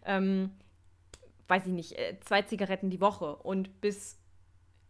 ähm, 0.04 0.50
weiß 1.48 1.66
ich 1.66 1.72
nicht, 1.72 1.92
äh, 1.98 2.18
zwei 2.20 2.42
Zigaretten 2.42 2.90
die 2.90 3.00
Woche 3.00 3.36
und 3.36 3.80
bis 3.80 4.18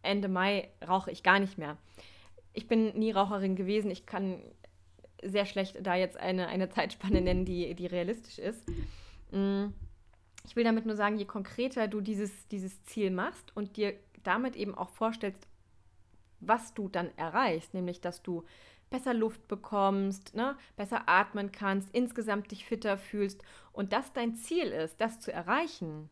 Ende 0.01 0.27
Mai 0.27 0.69
rauche 0.85 1.11
ich 1.11 1.23
gar 1.23 1.39
nicht 1.39 1.57
mehr. 1.57 1.77
Ich 2.53 2.67
bin 2.67 2.97
nie 2.97 3.11
Raucherin 3.11 3.55
gewesen, 3.55 3.91
ich 3.91 4.05
kann 4.05 4.41
sehr 5.23 5.45
schlecht 5.45 5.77
da 5.81 5.95
jetzt 5.95 6.17
eine, 6.17 6.47
eine 6.47 6.69
Zeitspanne 6.69 7.21
nennen, 7.21 7.45
die, 7.45 7.73
die 7.75 7.87
realistisch 7.87 8.39
ist. 8.39 8.63
Mm, 9.31 9.67
ich 10.45 10.55
will 10.55 10.63
damit 10.63 10.85
nur 10.85 10.95
sagen, 10.95 11.17
je 11.17 11.25
konkreter 11.25 11.87
du 11.87 12.01
dieses, 12.01 12.47
dieses 12.49 12.83
Ziel 12.83 13.11
machst 13.11 13.55
und 13.55 13.77
dir 13.77 13.93
damit 14.23 14.55
eben 14.55 14.75
auch 14.75 14.89
vorstellst, 14.89 15.47
was 16.39 16.73
du 16.73 16.89
dann 16.89 17.09
erreichst, 17.17 17.73
nämlich 17.73 18.01
dass 18.01 18.21
du 18.21 18.43
besser 18.89 19.13
Luft 19.13 19.47
bekommst, 19.47 20.35
ne, 20.35 20.55
besser 20.75 21.07
atmen 21.07 21.51
kannst, 21.51 21.89
insgesamt 21.93 22.51
dich 22.51 22.65
fitter 22.65 22.97
fühlst 22.97 23.41
und 23.71 23.93
das 23.93 24.13
dein 24.13 24.35
Ziel 24.35 24.67
ist, 24.67 25.01
das 25.01 25.19
zu 25.19 25.31
erreichen, 25.31 26.09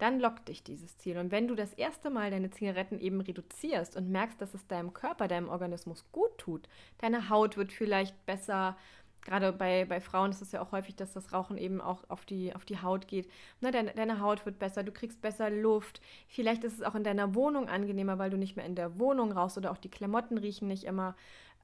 dann 0.00 0.18
lockt 0.18 0.48
dich 0.48 0.62
dieses 0.62 0.96
Ziel. 0.98 1.18
Und 1.18 1.30
wenn 1.30 1.48
du 1.48 1.54
das 1.54 1.74
erste 1.74 2.10
Mal 2.10 2.30
deine 2.30 2.50
Zigaretten 2.50 2.98
eben 2.98 3.20
reduzierst 3.20 3.96
und 3.96 4.10
merkst, 4.10 4.40
dass 4.40 4.54
es 4.54 4.66
deinem 4.66 4.92
Körper, 4.94 5.28
deinem 5.28 5.48
Organismus 5.48 6.04
gut 6.12 6.36
tut, 6.38 6.68
deine 6.98 7.28
Haut 7.28 7.56
wird 7.56 7.72
vielleicht 7.72 8.26
besser 8.26 8.76
gerade 9.22 9.52
bei, 9.52 9.84
bei 9.84 10.00
Frauen 10.00 10.30
ist 10.30 10.42
es 10.42 10.52
ja 10.52 10.62
auch 10.62 10.72
häufig, 10.72 10.96
dass 10.96 11.12
das 11.12 11.32
Rauchen 11.32 11.58
eben 11.58 11.80
auch 11.80 12.08
auf 12.08 12.24
die, 12.24 12.54
auf 12.54 12.64
die 12.64 12.80
Haut 12.80 13.08
geht. 13.08 13.30
Ne, 13.60 13.70
deine, 13.70 13.92
deine 13.92 14.20
Haut 14.20 14.46
wird 14.46 14.58
besser, 14.58 14.82
du 14.82 14.92
kriegst 14.92 15.20
besser 15.20 15.50
Luft. 15.50 16.00
Vielleicht 16.28 16.64
ist 16.64 16.74
es 16.74 16.82
auch 16.82 16.94
in 16.94 17.04
deiner 17.04 17.34
Wohnung 17.34 17.68
angenehmer, 17.68 18.18
weil 18.18 18.30
du 18.30 18.38
nicht 18.38 18.56
mehr 18.56 18.64
in 18.64 18.74
der 18.74 18.98
Wohnung 18.98 19.32
rauchst 19.32 19.58
oder 19.58 19.70
auch 19.70 19.78
die 19.78 19.90
Klamotten 19.90 20.38
riechen 20.38 20.68
nicht 20.68 20.84
immer. 20.84 21.16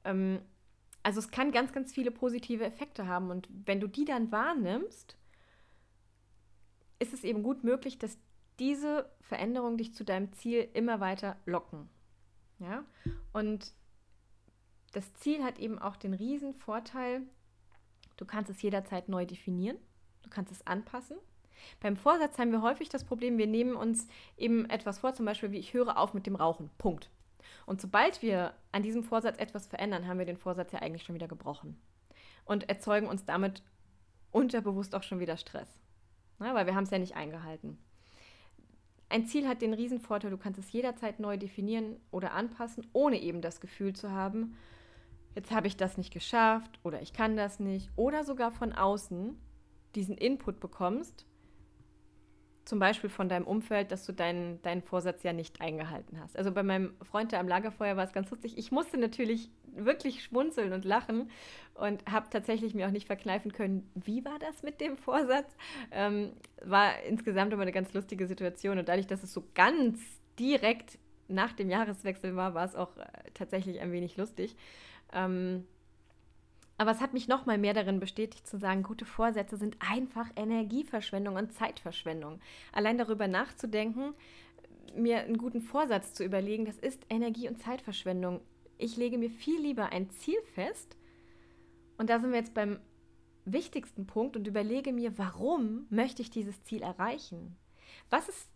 Ähm, 0.05 0.41
also 1.03 1.21
es 1.21 1.31
kann 1.31 1.53
ganz, 1.53 1.73
ganz 1.73 1.93
viele 1.93 2.11
positive 2.11 2.65
Effekte 2.65 3.07
haben. 3.07 3.31
Und 3.31 3.49
wenn 3.65 3.81
du 3.81 3.87
die 3.87 4.05
dann 4.05 4.33
wahrnimmst, 4.33 5.17
ist 6.99 7.13
es 7.13 7.25
eben 7.25 7.43
gut 7.43 7.63
möglich, 7.63 7.99
dass 7.99 8.19
diese 8.59 9.11
Veränderungen 9.21 9.79
dich 9.79 9.95
zu 9.95 10.05
deinem 10.05 10.33
Ziel 10.33 10.69
immer 10.75 11.01
weiter 11.01 11.37
locken. 11.45 11.89
Ja? 12.59 12.85
Und 13.33 13.73
das 14.93 15.13
Ziel 15.15 15.45
hat 15.45 15.59
eben 15.59 15.79
auch 15.79 15.97
den 15.97 16.15
riesen 16.15 16.55
Vorteil, 16.55 17.23
Du 18.17 18.25
kannst 18.25 18.51
es 18.51 18.63
jederzeit 18.63 19.09
neu 19.09 19.27
definieren. 19.27 19.79
Du 20.23 20.31
kannst 20.31 20.53
es 20.53 20.67
anpassen. 20.67 21.17
Beim 21.81 21.97
Vorsatz 21.97 22.39
haben 22.39 22.53
wir 22.53 22.63
häufig 22.63 22.89
das 22.89 23.05
Problem, 23.05 23.39
wir 23.39 23.47
nehmen 23.47 23.77
uns 23.77 24.09
eben 24.37 24.69
etwas 24.69 24.99
vor, 24.99 25.15
zum 25.15 25.25
Beispiel 25.25 25.53
wie 25.53 25.59
ich 25.59 25.73
höre 25.73 25.97
auf 25.97 26.15
mit 26.15 26.27
dem 26.27 26.37
Rauchen. 26.37 26.71
Punkt. 26.79 27.11
Und 27.65 27.81
sobald 27.81 28.23
wir 28.23 28.55
an 28.73 28.83
diesem 28.83 29.05
Vorsatz 29.05 29.39
etwas 29.39 29.67
verändern, 29.67 30.07
haben 30.07 30.19
wir 30.19 30.27
den 30.27 30.37
Vorsatz 30.37 30.73
ja 30.73 30.81
eigentlich 30.81 31.05
schon 31.05 31.15
wieder 31.15 31.29
gebrochen. 31.29 31.81
Und 32.45 32.69
erzeugen 32.69 33.09
uns 33.09 33.25
damit 33.25 33.63
unterbewusst 34.31 34.95
auch 34.95 35.03
schon 35.03 35.21
wieder 35.21 35.37
Stress. 35.37 35.79
Na, 36.39 36.55
weil 36.55 36.67
wir 36.67 36.75
haben 36.75 36.85
es 36.85 36.91
ja 36.91 36.99
nicht 36.99 37.17
eingehalten. 37.17 37.79
Ein 39.09 39.27
Ziel 39.27 39.47
hat 39.47 39.63
den 39.63 39.73
Riesenvorteil, 39.73 40.31
du 40.31 40.37
kannst 40.37 40.59
es 40.59 40.73
jederzeit 40.73 41.21
neu 41.21 41.37
definieren 41.37 41.97
oder 42.11 42.33
anpassen, 42.33 42.87
ohne 42.93 43.21
eben 43.21 43.41
das 43.41 43.61
Gefühl 43.61 43.95
zu 43.95 44.11
haben, 44.11 44.57
jetzt 45.35 45.53
habe 45.53 45.69
ich 45.69 45.77
das 45.77 45.97
nicht 45.97 46.13
geschafft 46.13 46.81
oder 46.83 47.01
ich 47.03 47.13
kann 47.13 47.37
das 47.37 47.61
nicht. 47.61 47.91
Oder 47.95 48.25
sogar 48.25 48.51
von 48.51 48.73
außen 48.73 49.39
diesen 49.95 50.17
Input 50.19 50.59
bekommst, 50.59 51.25
zum 52.67 52.81
Beispiel 52.81 53.09
von 53.09 53.29
deinem 53.29 53.47
Umfeld, 53.47 53.93
dass 53.93 54.05
du 54.05 54.13
deinen, 54.13 54.61
deinen 54.63 54.83
Vorsatz 54.83 55.23
ja 55.23 55.33
nicht 55.33 55.61
eingehalten 55.61 56.21
hast. 56.21 56.37
Also 56.37 56.51
bei 56.53 56.65
meinem 56.65 56.95
Freund 57.03 57.33
da 57.33 57.39
am 57.39 57.47
Lagerfeuer 57.47 57.97
war 57.97 58.05
es 58.05 58.13
ganz 58.13 58.31
lustig. 58.31 58.59
Ich 58.59 58.73
musste 58.73 58.99
natürlich 58.99 59.51
wirklich 59.73 60.25
schmunzeln 60.25 60.73
und 60.73 60.85
lachen 60.85 61.31
und 61.75 62.05
habe 62.11 62.27
tatsächlich 62.29 62.75
mir 62.75 62.89
auch 62.89 62.91
nicht 62.91 63.07
verkneifen 63.07 63.53
können, 63.53 63.89
wie 63.95 64.25
war 64.25 64.39
das 64.41 64.65
mit 64.65 64.81
dem 64.81 64.97
Vorsatz. 64.97 65.57
Ähm, 65.93 66.33
war 66.65 67.01
insgesamt 67.05 67.53
aber 67.53 67.63
eine 67.63 67.73
ganz 67.73 67.95
lustige 67.95 68.27
Situation 68.27 68.79
und 68.79 68.89
dadurch, 68.89 69.07
dass 69.07 69.23
es 69.23 69.33
so 69.33 69.45
ganz 69.55 70.01
direkt 70.39 70.99
nach 71.29 71.53
dem 71.53 71.71
Jahreswechsel 71.71 72.35
war, 72.35 72.55
war 72.55 72.65
es 72.65 72.75
auch 72.75 72.97
äh, 72.97 73.05
tatsächlich 73.33 73.81
ein 73.81 73.93
wenig 73.93 74.17
lustig. 74.17 74.57
Ähm, 75.13 75.67
aber 76.79 76.91
es 76.91 77.01
hat 77.01 77.15
mich 77.15 77.29
noch 77.29 77.47
mal 77.47 77.59
mehr 77.59 77.75
darin 77.75 78.01
bestätigt 78.01 78.47
zu 78.47 78.59
sagen, 78.59 78.83
gute 78.83 79.07
Vorsätze 79.07 79.57
sind 79.57 79.77
einfach 79.81 80.29
Energieverschwendung 80.37 81.37
und 81.37 81.53
Zeitverschwendung. 81.53 82.41
Allein 82.73 82.99
darüber 82.99 83.29
nachzudenken, 83.29 84.15
mir 84.95 85.21
einen 85.21 85.39
guten 85.39 85.61
Vorsatz 85.61 86.13
zu 86.13 86.25
überlegen, 86.25 86.65
das 86.65 86.79
ist 86.79 87.07
Energie- 87.09 87.49
und 87.49 87.63
Zeitverschwendung. 87.63 88.41
Ich 88.79 88.97
lege 88.97 89.19
mir 89.19 89.31
viel 89.31 89.61
lieber 89.61 89.91
ein 89.93 90.11
Ziel 90.11 90.41
fest 90.55 90.97
und 91.99 92.11
da 92.11 92.21
sind 92.21 92.31
wir 92.31 92.39
jetzt 92.39 92.55
beim 92.55 92.79
wichtigsten 93.47 94.07
Punkt 94.07 94.37
und 94.37 94.47
überlege 94.47 94.93
mir, 94.93 95.17
warum 95.19 95.87
möchte 95.89 96.21
ich 96.21 96.31
dieses 96.31 96.63
Ziel 96.65 96.83
erreichen? 96.83 97.57
Was 98.11 98.29
ist, 98.29 98.49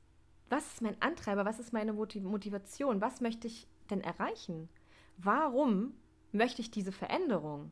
was 0.50 0.66
ist 0.66 0.82
mein 0.82 1.00
Antreiber? 1.00 1.44
Was 1.44 1.58
ist 1.58 1.72
meine 1.72 1.92
Motivation? 1.92 3.00
Was 3.00 3.20
möchte 3.20 3.46
ich 3.46 3.66
denn 3.88 4.00
erreichen? 4.00 4.68
Warum 5.16 5.94
möchte 6.32 6.60
ich 6.60 6.70
diese 6.70 6.92
Veränderung? 6.92 7.70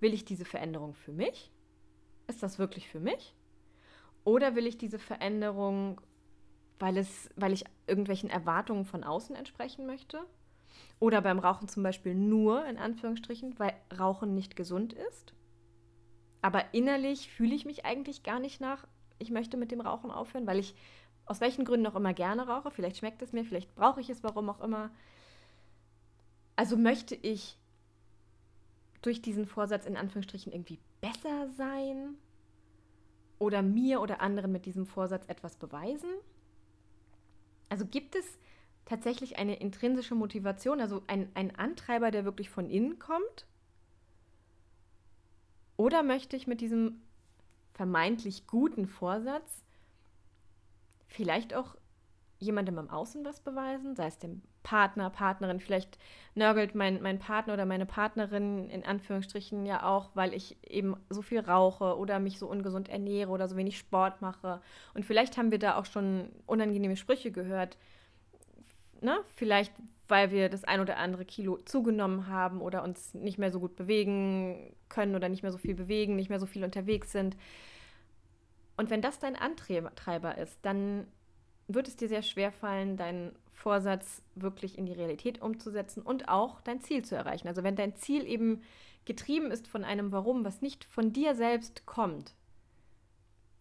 Will 0.00 0.14
ich 0.14 0.24
diese 0.24 0.44
Veränderung 0.44 0.94
für 0.94 1.12
mich? 1.12 1.50
Ist 2.26 2.42
das 2.42 2.58
wirklich 2.58 2.88
für 2.88 3.00
mich? 3.00 3.34
Oder 4.24 4.54
will 4.54 4.66
ich 4.66 4.76
diese 4.76 4.98
Veränderung, 4.98 6.00
weil, 6.78 6.96
es, 6.96 7.30
weil 7.36 7.52
ich 7.52 7.64
irgendwelchen 7.86 8.28
Erwartungen 8.28 8.84
von 8.84 9.04
außen 9.04 9.36
entsprechen 9.36 9.86
möchte? 9.86 10.20
Oder 10.98 11.20
beim 11.22 11.38
Rauchen 11.38 11.68
zum 11.68 11.82
Beispiel 11.82 12.14
nur, 12.14 12.66
in 12.66 12.78
Anführungsstrichen, 12.78 13.58
weil 13.58 13.74
Rauchen 13.98 14.34
nicht 14.34 14.56
gesund 14.56 14.92
ist? 14.92 15.34
Aber 16.42 16.74
innerlich 16.74 17.30
fühle 17.30 17.54
ich 17.54 17.64
mich 17.64 17.84
eigentlich 17.84 18.22
gar 18.22 18.40
nicht 18.40 18.60
nach, 18.60 18.86
ich 19.18 19.30
möchte 19.30 19.56
mit 19.56 19.70
dem 19.70 19.80
Rauchen 19.80 20.10
aufhören, 20.10 20.46
weil 20.46 20.58
ich 20.58 20.74
aus 21.24 21.40
welchen 21.40 21.64
Gründen 21.64 21.86
auch 21.86 21.96
immer 21.96 22.14
gerne 22.14 22.46
rauche. 22.46 22.70
Vielleicht 22.70 22.98
schmeckt 22.98 23.20
es 23.22 23.32
mir, 23.32 23.44
vielleicht 23.44 23.74
brauche 23.74 24.00
ich 24.00 24.10
es, 24.10 24.22
warum 24.22 24.48
auch 24.48 24.60
immer. 24.60 24.90
Also 26.54 26.76
möchte 26.76 27.14
ich 27.14 27.58
durch 29.06 29.22
diesen 29.22 29.46
Vorsatz 29.46 29.86
in 29.86 29.96
Anführungsstrichen 29.96 30.52
irgendwie 30.52 30.80
besser 31.00 31.48
sein 31.56 32.16
oder 33.38 33.62
mir 33.62 34.00
oder 34.00 34.20
anderen 34.20 34.50
mit 34.50 34.66
diesem 34.66 34.84
Vorsatz 34.84 35.24
etwas 35.28 35.56
beweisen? 35.56 36.10
Also 37.68 37.86
gibt 37.86 38.16
es 38.16 38.24
tatsächlich 38.84 39.38
eine 39.38 39.60
intrinsische 39.60 40.16
Motivation, 40.16 40.80
also 40.80 41.02
ein, 41.06 41.30
ein 41.34 41.54
Antreiber, 41.54 42.10
der 42.10 42.24
wirklich 42.24 42.50
von 42.50 42.68
innen 42.68 42.98
kommt? 42.98 43.46
Oder 45.76 46.02
möchte 46.02 46.36
ich 46.36 46.48
mit 46.48 46.60
diesem 46.60 47.00
vermeintlich 47.74 48.48
guten 48.48 48.88
Vorsatz 48.88 49.62
vielleicht 51.06 51.54
auch 51.54 51.76
jemandem 52.38 52.78
im 52.78 52.90
Außen 52.90 53.24
was 53.24 53.40
beweisen, 53.40 53.94
sei 53.94 54.06
es 54.06 54.18
dem 54.18 54.42
Partner, 54.66 55.10
Partnerin. 55.10 55.60
Vielleicht 55.60 55.96
nörgelt 56.34 56.74
mein, 56.74 57.00
mein 57.00 57.20
Partner 57.20 57.54
oder 57.54 57.64
meine 57.66 57.86
Partnerin 57.86 58.68
in 58.68 58.84
Anführungsstrichen 58.84 59.64
ja 59.64 59.84
auch, 59.84 60.10
weil 60.14 60.34
ich 60.34 60.56
eben 60.68 60.96
so 61.08 61.22
viel 61.22 61.38
rauche 61.38 61.96
oder 61.96 62.18
mich 62.18 62.40
so 62.40 62.48
ungesund 62.48 62.88
ernähre 62.88 63.30
oder 63.30 63.46
so 63.46 63.56
wenig 63.56 63.78
Sport 63.78 64.22
mache. 64.22 64.60
Und 64.92 65.04
vielleicht 65.04 65.36
haben 65.36 65.52
wir 65.52 65.60
da 65.60 65.76
auch 65.76 65.84
schon 65.84 66.30
unangenehme 66.46 66.96
Sprüche 66.96 67.30
gehört. 67.30 67.78
Ne? 69.00 69.16
Vielleicht, 69.36 69.72
weil 70.08 70.32
wir 70.32 70.48
das 70.48 70.64
ein 70.64 70.80
oder 70.80 70.96
andere 70.96 71.24
Kilo 71.24 71.58
zugenommen 71.58 72.26
haben 72.26 72.60
oder 72.60 72.82
uns 72.82 73.14
nicht 73.14 73.38
mehr 73.38 73.52
so 73.52 73.60
gut 73.60 73.76
bewegen 73.76 74.74
können 74.88 75.14
oder 75.14 75.28
nicht 75.28 75.44
mehr 75.44 75.52
so 75.52 75.58
viel 75.58 75.76
bewegen, 75.76 76.16
nicht 76.16 76.28
mehr 76.28 76.40
so 76.40 76.46
viel 76.46 76.64
unterwegs 76.64 77.12
sind. 77.12 77.36
Und 78.76 78.90
wenn 78.90 79.00
das 79.00 79.20
dein 79.20 79.36
Antreiber 79.36 80.36
ist, 80.38 80.58
dann 80.62 81.06
wird 81.68 81.86
es 81.86 81.94
dir 81.94 82.08
sehr 82.08 82.22
schwer 82.22 82.50
fallen, 82.50 82.96
deinen 82.96 83.32
Vorsatz 83.56 84.22
wirklich 84.34 84.78
in 84.78 84.86
die 84.86 84.92
Realität 84.92 85.40
umzusetzen 85.40 86.02
und 86.02 86.28
auch 86.28 86.60
dein 86.60 86.80
Ziel 86.80 87.04
zu 87.04 87.16
erreichen. 87.16 87.48
Also 87.48 87.62
wenn 87.62 87.74
dein 87.74 87.96
Ziel 87.96 88.26
eben 88.26 88.62
getrieben 89.06 89.50
ist 89.50 89.66
von 89.66 89.82
einem 89.82 90.12
Warum, 90.12 90.44
was 90.44 90.62
nicht 90.62 90.84
von 90.84 91.12
dir 91.12 91.34
selbst 91.34 91.86
kommt, 91.86 92.34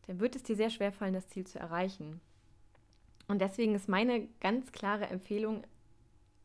dann 0.06 0.20
wird 0.20 0.36
es 0.36 0.44
dir 0.44 0.56
sehr 0.56 0.70
schwer 0.70 0.92
fallen, 0.92 1.14
das 1.14 1.30
Ziel 1.30 1.48
zu 1.48 1.60
erreichen. 1.60 2.20
Und 3.28 3.40
deswegen 3.40 3.74
ist 3.74 3.90
meine 3.90 4.28
ganz 4.42 4.72
klare 4.72 5.08
Empfehlung, 5.08 5.64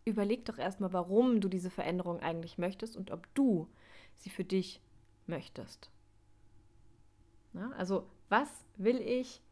überleg 0.04 0.44
doch 0.44 0.56
erstmal, 0.56 0.92
warum 0.92 1.40
du 1.40 1.48
diese 1.48 1.70
Veränderung 1.70 2.20
eigentlich 2.20 2.56
möchtest 2.56 2.96
und 2.96 3.10
ob 3.10 3.26
du 3.34 3.68
sie 4.16 4.30
für 4.30 4.44
dich 4.44 4.80
möchtest. 5.26 5.90
Na, 7.52 7.72
also 7.72 8.06
was 8.28 8.48
will 8.76 9.00
ich 9.00 9.42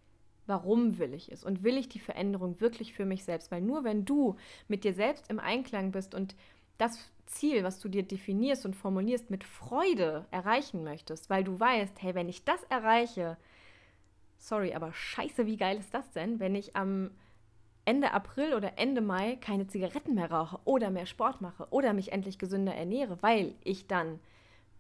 warum 0.49 0.99
will 0.99 1.15
ich 1.15 1.31
es 1.31 1.45
und 1.45 1.63
will 1.63 1.77
ich 1.77 1.89
die 1.89 1.99
Veränderung 1.99 2.61
wirklich 2.61 2.93
für 2.93 3.05
mich 3.05 3.25
selbst? 3.25 3.51
Weil 3.51 3.61
nur 3.61 3.85
wenn 3.85 4.05
du 4.05 4.37
mit 4.67 4.85
dir 4.85 4.95
selbst 4.95 5.31
im 5.31 5.39
Einklang 5.39 5.93
bist 5.93 6.15
und 6.15 6.35
das 6.79 6.99
Ziel, 7.27 7.65
was 7.65 7.81
du 7.81 7.89
dir 7.89 8.03
definierst 8.03 8.65
und 8.65 8.75
formulierst, 8.75 9.31
mit 9.31 9.45
Freude 9.45 10.27
erreichen 10.31 10.85
möchtest, 10.85 11.29
weil 11.29 11.45
du 11.45 11.61
weißt, 11.61 12.01
hey, 12.03 12.15
wenn 12.15 12.29
ich 12.29 12.45
das 12.45 12.63
erreiche, 12.65 13.37
sorry, 14.39 14.75
aber 14.75 14.93
scheiße, 14.93 15.47
wie 15.47 15.57
geil 15.57 15.79
ist 15.79 15.93
das 15.93 16.11
denn, 16.13 16.41
wenn 16.41 16.55
ich 16.55 16.75
am 16.75 17.11
Ende 17.85 18.13
April 18.13 18.55
oder 18.55 18.79
Ende 18.79 19.01
Mai 19.01 19.37
keine 19.37 19.67
Zigaretten 19.67 20.15
mehr 20.15 20.31
rauche 20.31 20.59
oder 20.65 20.91
mehr 20.91 21.07
Sport 21.07 21.41
mache 21.41 21.67
oder 21.71 21.93
mich 21.93 22.13
endlich 22.13 22.39
gesünder 22.39 22.75
ernähre, 22.75 23.19
weil 23.23 23.55
ich 23.65 23.87
dann 23.87 24.21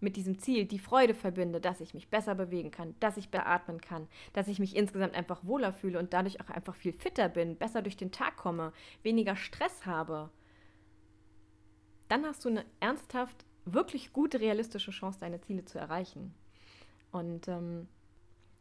mit 0.00 0.16
diesem 0.16 0.38
Ziel 0.38 0.64
die 0.66 0.78
Freude 0.78 1.14
verbinde, 1.14 1.60
dass 1.60 1.80
ich 1.80 1.94
mich 1.94 2.08
besser 2.08 2.34
bewegen 2.34 2.70
kann, 2.70 2.94
dass 3.00 3.16
ich 3.16 3.30
beatmen 3.30 3.80
kann, 3.80 4.06
dass 4.32 4.48
ich 4.48 4.58
mich 4.58 4.76
insgesamt 4.76 5.14
einfach 5.14 5.44
wohler 5.44 5.72
fühle 5.72 5.98
und 5.98 6.12
dadurch 6.12 6.40
auch 6.40 6.50
einfach 6.50 6.74
viel 6.74 6.92
fitter 6.92 7.28
bin, 7.28 7.56
besser 7.56 7.82
durch 7.82 7.96
den 7.96 8.12
Tag 8.12 8.36
komme, 8.36 8.72
weniger 9.02 9.36
Stress 9.36 9.86
habe, 9.86 10.30
dann 12.08 12.24
hast 12.24 12.44
du 12.44 12.48
eine 12.48 12.64
ernsthaft, 12.80 13.44
wirklich 13.64 14.12
gute, 14.12 14.40
realistische 14.40 14.92
Chance, 14.92 15.20
deine 15.20 15.40
Ziele 15.40 15.64
zu 15.64 15.78
erreichen. 15.78 16.34
Und 17.10 17.48
ähm, 17.48 17.86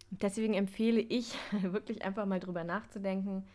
deswegen 0.10 0.54
empfehle 0.54 1.00
ich 1.00 1.38
wirklich 1.62 2.04
einfach 2.04 2.26
mal 2.26 2.40
drüber 2.40 2.64
nachzudenken, 2.64 3.46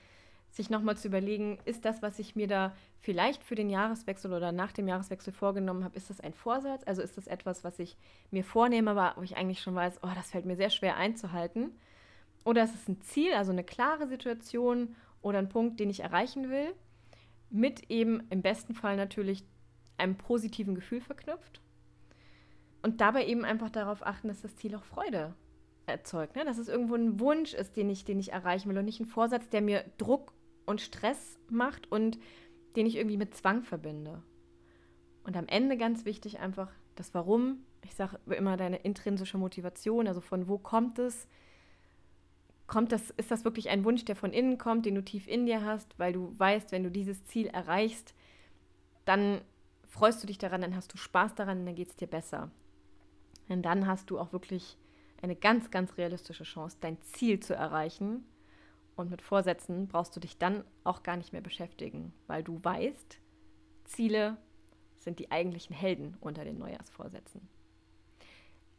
sich 0.53 0.69
nochmal 0.69 0.99
zu 0.99 1.09
überlegen, 1.09 1.59
ist 1.65 1.87
das, 1.87 2.03
was 2.03 2.19
ich 2.19 2.37
mir 2.37 2.47
da 2.47 2.77
vielleicht 3.01 3.43
für 3.43 3.55
den 3.55 3.71
Jahreswechsel 3.71 4.33
oder 4.33 4.53
nach 4.53 4.73
dem 4.73 4.87
Jahreswechsel 4.87 5.33
vorgenommen 5.33 5.83
habe, 5.83 5.97
ist 5.97 6.11
das 6.11 6.21
ein 6.21 6.35
Vorsatz? 6.35 6.83
Also 6.87 7.01
ist 7.01 7.17
das 7.17 7.27
etwas, 7.27 7.65
was 7.65 7.79
ich 7.79 7.97
mir 8.31 8.45
vornehme, 8.45 8.91
aber 8.91 9.15
wo 9.17 9.23
ich 9.23 9.37
eigentlich 9.37 9.63
schon 9.63 9.75
weiß, 9.75 10.01
oh, 10.03 10.11
das 10.15 10.31
fällt 10.31 10.45
mir 10.45 10.57
sehr 10.57 10.69
schwer 10.69 10.97
einzuhalten? 10.97 11.73
Oder 12.45 12.65
ist 12.65 12.75
es 12.75 12.87
ein 12.87 13.01
Ziel, 13.01 13.33
also 13.33 13.51
eine 13.51 13.65
klare 13.65 14.07
Situation 14.07 14.95
oder 15.23 15.39
ein 15.39 15.49
Punkt, 15.49 15.81
den 15.81 15.89
ich 15.89 16.01
erreichen 16.01 16.51
will, 16.51 16.75
mit 17.49 17.91
eben 17.91 18.23
im 18.29 18.43
besten 18.43 18.75
Fall 18.75 18.97
natürlich 18.97 19.45
einem 19.97 20.17
positiven 20.17 20.75
Gefühl 20.75 21.01
verknüpft? 21.01 21.63
Und 22.83 23.01
dabei 23.01 23.27
eben 23.27 23.45
einfach 23.45 23.71
darauf 23.71 24.05
achten, 24.05 24.29
dass 24.29 24.43
das 24.43 24.57
Ziel 24.57 24.75
auch 24.75 24.85
Freude 24.85 25.35
erzeugt, 25.87 26.37
ne? 26.37 26.45
dass 26.45 26.59
es 26.59 26.69
irgendwo 26.69 26.95
ein 26.95 27.21
Wunsch 27.21 27.55
ist, 27.55 27.77
den 27.77 27.89
ich, 27.89 28.05
den 28.05 28.19
ich 28.19 28.33
erreichen 28.33 28.69
will 28.69 28.79
und 28.79 28.85
nicht 28.85 29.01
ein 29.01 29.07
Vorsatz, 29.07 29.49
der 29.49 29.63
mir 29.63 29.85
Druck 29.97 30.33
und 30.67 30.81
Stress 30.81 31.39
macht 31.49 31.91
und 31.91 32.19
den 32.77 32.87
ich 32.87 32.97
irgendwie 32.97 33.17
mit 33.17 33.35
Zwang 33.35 33.63
verbinde. 33.63 34.23
Und 35.25 35.37
am 35.37 35.47
Ende 35.47 35.77
ganz 35.77 36.05
wichtig 36.05 36.41
einfach 36.41 36.71
das 36.97 37.15
Warum. 37.15 37.65
Ich 37.85 37.95
sage 37.95 38.19
immer 38.27 38.57
deine 38.57 38.79
intrinsische 38.79 39.39
Motivation, 39.39 40.07
also 40.09 40.21
von 40.21 40.49
wo 40.49 40.59
kommt 40.59 40.99
es? 40.99 41.27
Kommt 42.67 42.93
das, 42.93 43.11
ist 43.11 43.31
das 43.31 43.45
wirklich 43.45 43.69
ein 43.69 43.85
Wunsch, 43.85 44.05
der 44.05 44.17
von 44.17 44.33
innen 44.33 44.57
kommt, 44.57 44.87
den 44.87 44.95
du 44.95 45.05
tief 45.05 45.27
in 45.29 45.47
dir 45.47 45.65
hast, 45.65 45.99
weil 45.99 46.13
du 46.13 46.33
weißt, 46.39 46.73
wenn 46.73 46.85
du 46.85 46.91
dieses 46.91 47.25
Ziel 47.25 47.49
erreichst, 47.49 48.15
dann 49.05 49.43
freust 49.87 50.23
du 50.23 50.27
dich 50.27 50.39
daran, 50.39 50.63
dann 50.63 50.77
hast 50.77 50.93
du 50.93 50.97
Spaß 50.97 51.35
daran, 51.35 51.67
dann 51.67 51.75
geht 51.75 51.89
es 51.89 51.97
dir 51.97 52.07
besser. 52.07 52.51
Denn 53.49 53.63
dann 53.63 53.87
hast 53.87 54.11
du 54.11 54.19
auch 54.19 54.33
wirklich 54.33 54.79
eine 55.21 55.37
ganz, 55.37 55.71
ganz 55.71 55.99
realistische 55.99 56.45
Chance, 56.45 56.79
dein 56.81 57.01
Ziel 57.03 57.41
zu 57.41 57.55
erreichen 57.55 58.25
und 58.97 59.11
mit 59.11 59.23
Vorsätzen 59.23 59.89
brauchst 59.89 60.15
du 60.17 60.21
dich 60.21 60.39
dann 60.39 60.65
auch 60.85 61.03
gar 61.03 61.17
nicht 61.17 61.33
mehr 61.33 61.41
beschäftigen, 61.41 62.13
weil 62.27 62.43
du 62.43 62.63
weißt, 62.63 63.19
Ziele 63.85 64.37
sind 64.99 65.19
die 65.19 65.31
eigentlichen 65.31 65.75
Helden 65.75 66.17
unter 66.21 66.45
den 66.45 66.59
Neujahrsvorsätzen. 66.59 67.49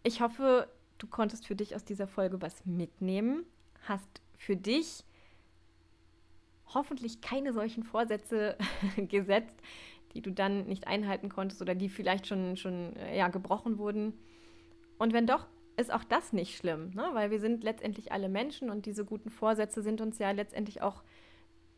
Ich 0.03 0.21
hoffe, 0.21 0.67
du 0.97 1.07
konntest 1.07 1.47
für 1.47 1.55
dich 1.55 1.75
aus 1.75 1.83
dieser 1.83 2.07
Folge 2.07 2.41
was 2.41 2.65
mitnehmen, 2.65 3.45
hast 3.87 4.21
für 4.37 4.55
dich 4.55 5.03
hoffentlich 6.73 7.21
keine 7.21 7.53
solchen 7.53 7.83
Vorsätze 7.83 8.57
gesetzt, 8.97 9.55
die 10.13 10.21
du 10.21 10.31
dann 10.31 10.65
nicht 10.65 10.87
einhalten 10.87 11.29
konntest 11.29 11.61
oder 11.61 11.75
die 11.75 11.89
vielleicht 11.89 12.27
schon, 12.27 12.57
schon 12.57 12.93
ja, 13.15 13.27
gebrochen 13.27 13.77
wurden. 13.77 14.13
Und 14.97 15.13
wenn 15.13 15.27
doch, 15.27 15.47
ist 15.77 15.91
auch 15.91 16.03
das 16.03 16.33
nicht 16.33 16.57
schlimm, 16.57 16.91
ne? 16.91 17.09
weil 17.13 17.31
wir 17.31 17.39
sind 17.39 17.63
letztendlich 17.63 18.11
alle 18.11 18.29
Menschen 18.29 18.69
und 18.69 18.85
diese 18.85 19.05
guten 19.05 19.29
Vorsätze 19.29 19.81
sind 19.81 20.01
uns 20.01 20.19
ja 20.19 20.31
letztendlich 20.31 20.81
auch 20.81 21.03